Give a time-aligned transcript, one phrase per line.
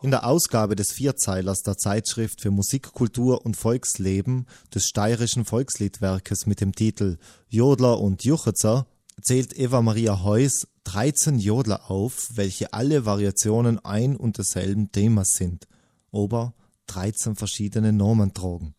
[0.00, 6.46] In der Ausgabe des Vierzeilers der Zeitschrift für Musik, Kultur und Volksleben des steirischen Volksliedwerkes
[6.46, 7.18] mit dem Titel
[7.48, 8.86] Jodler und Juchitzer
[9.20, 15.66] zählt Eva Maria Heuss 13 Jodler auf, welche alle Variationen ein und desselben Themas sind,
[16.12, 16.54] aber
[16.86, 18.76] 13 verschiedene Nomen tragen.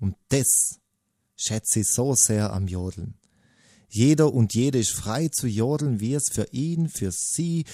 [0.00, 0.80] Und das
[1.36, 3.18] schätze ich so sehr am Jodeln.
[3.90, 7.66] Jeder und jede ist frei zu jodeln, wie es für ihn, für sie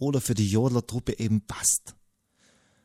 [0.00, 1.94] oder für die Jodlertruppe eben passt.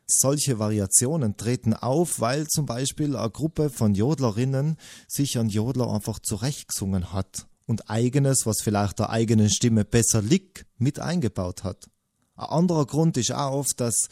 [0.06, 4.76] Solche Variationen treten auf, weil zum Beispiel eine Gruppe von Jodlerinnen
[5.08, 10.64] sich an Jodler einfach zurechtgesungen hat und eigenes, was vielleicht der eigenen Stimme besser liegt,
[10.78, 11.90] mit eingebaut hat.
[12.36, 14.08] Ein anderer Grund ist auch oft, dass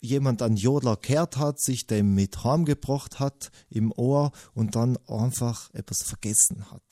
[0.00, 5.68] jemand an Jodler kehrt hat, sich dem mit heimgebracht hat im Ohr und dann einfach
[5.74, 6.82] etwas vergessen hat.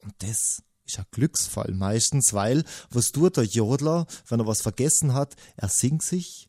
[0.00, 5.14] Und das ist ein Glücksfall meistens, weil was tut der Jodler, wenn er was vergessen
[5.14, 5.36] hat?
[5.56, 6.48] Er singt sich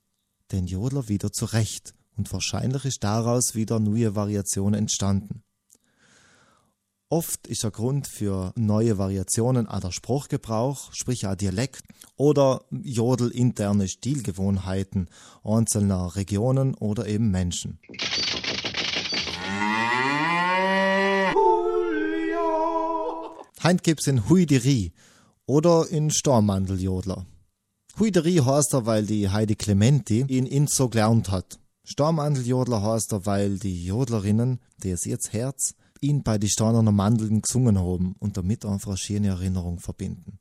[0.52, 5.44] den Jodler wieder zurecht und wahrscheinlich ist daraus wieder neue Variation entstanden.
[7.10, 11.84] Oft ist der Grund für neue Variationen auch der Spruchgebrauch, sprich auch Dialekt
[12.16, 15.10] oder jodelinterne Stilgewohnheiten
[15.44, 17.78] einzelner Regionen oder eben Menschen.
[23.64, 24.92] Heint gibt's in Huideri
[25.46, 27.26] oder in Stormandeljodler.
[27.98, 31.60] Huideri heißt er, weil die Heidi Clementi ihn in so gelernt hat.
[31.86, 37.42] Stormandeljodler heißt er, weil die Jodlerinnen, die es jetzt Herz, ihn bei die Steinerner Mandeln
[37.42, 40.40] gesungen haben und damit einfach eine schöne Erinnerung verbinden.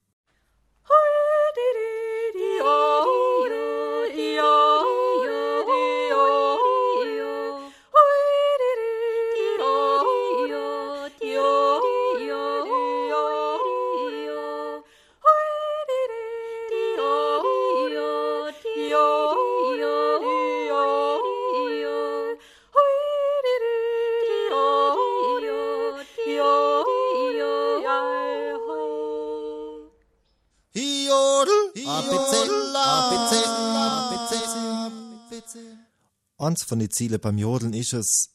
[36.38, 38.30] Eins von den Zielen beim Jodeln ist es,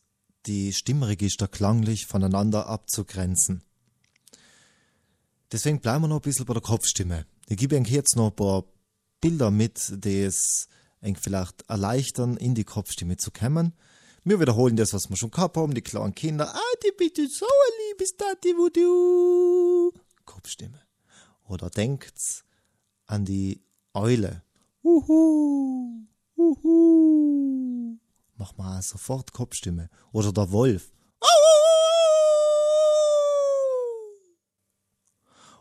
[0.45, 3.63] die Stimmregister klanglich voneinander abzugrenzen.
[5.51, 7.25] Deswegen bleiben wir noch ein bisschen bei der Kopfstimme.
[7.47, 8.63] Ich gebe euch jetzt noch ein paar
[9.21, 10.67] Bilder mit, die es
[11.01, 13.73] euch vielleicht erleichtern, in die Kopfstimme zu kommen.
[14.23, 16.53] Wir wiederholen das, was wir schon gehabt haben, die kleinen Kinder.
[16.53, 19.93] Ah, die bitte so ein liebes Tati, wo du.
[20.25, 20.81] Kopfstimme.
[21.45, 22.45] Oder denkt
[23.07, 23.61] an die
[23.93, 24.43] Eule.
[24.83, 27.97] Uhu, uhu.
[28.35, 29.89] Mach mal sofort Kopfstimme.
[30.11, 30.91] Oder der Wolf.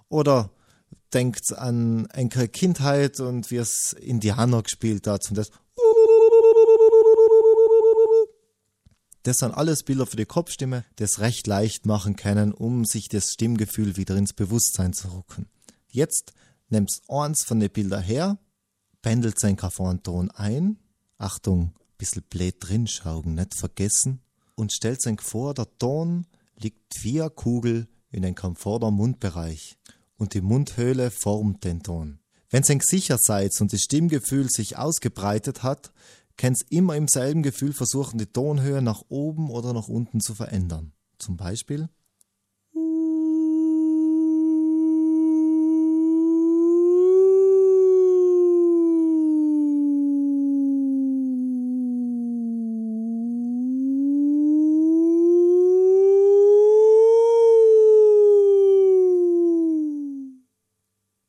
[0.08, 0.50] Oder
[1.12, 5.50] denkt an enkele Kindheit und wie es Indianer gespielt hat und das.
[9.22, 13.08] Das sind alles Bilder für die Kopfstimme, die es recht leicht machen können, um sich
[13.08, 15.48] das Stimmgefühl wieder ins Bewusstsein zu rücken.
[15.88, 16.32] Jetzt
[16.68, 18.38] nimmst eins von den Bildern her,
[19.02, 20.78] pendelt sein Ton ein,
[21.18, 24.20] Achtung, bisschen blöd drin schauen, nicht vergessen,
[24.54, 26.26] und stellt sich vor, der Ton
[26.58, 29.78] liegt via Kugel in den komforter Mundbereich
[30.16, 32.18] und die Mundhöhle formt den Ton.
[32.48, 35.92] Wenn ihr sicher seid und das Stimmgefühl sich ausgebreitet hat,
[36.36, 40.92] könnt immer im selben Gefühl versuchen, die Tonhöhe nach oben oder nach unten zu verändern.
[41.18, 41.88] Zum Beispiel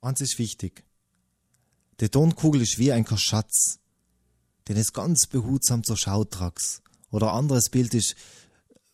[0.08, 0.86] Eins ist wichtig.
[2.00, 3.80] Die Tonkugel ist wie ein Schatz,
[4.70, 6.82] den es ganz behutsam zur Schau tragst.
[7.12, 8.16] Oder ein anderes Bild ist,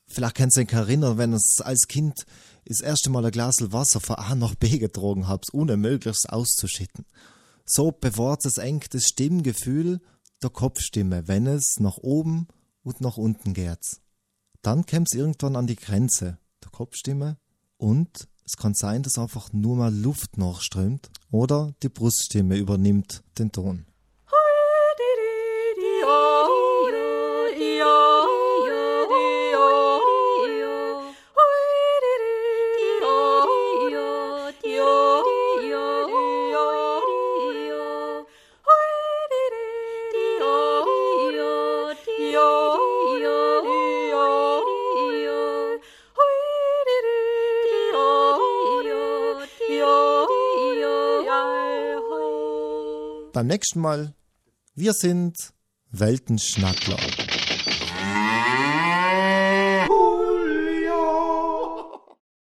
[0.07, 2.25] vielleicht kannst du dich erinnern, wenn es als Kind
[2.65, 7.05] das erste Mal ein Glas Wasser von A nach B getragen habt, ohne möglichst auszuschütten.
[7.63, 10.01] So bewahrt es eng das Stimmgefühl
[10.41, 12.47] der Kopfstimme, wenn es nach oben
[12.81, 13.99] und nach unten geht.
[14.63, 17.37] Dann es irgendwann an die Grenze der Kopfstimme
[17.77, 23.51] und es kann sein, dass einfach nur mal Luft nachströmt oder die Bruststimme übernimmt den
[23.51, 23.85] Ton.
[53.33, 54.13] Beim nächsten Mal
[54.75, 55.53] Wir sind
[55.89, 56.97] Weltenschnackler.